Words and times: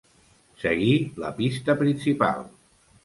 Seguir 0.61 0.95
la 1.25 1.31
pista 1.41 1.77
principal. 1.83 2.43